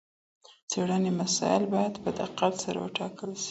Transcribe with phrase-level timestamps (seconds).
[0.63, 3.49] د څېړني مسایل باید په دقت سره وټاکل سي.